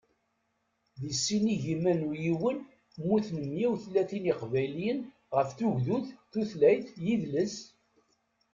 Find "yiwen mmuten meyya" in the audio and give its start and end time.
2.23-3.67